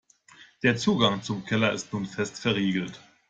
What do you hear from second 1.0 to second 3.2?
zum Keller ist nun fest verriegelt.